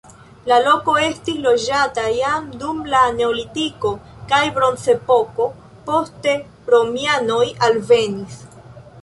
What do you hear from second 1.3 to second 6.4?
loĝata jam dum la neolitiko kaj bronzepoko, poste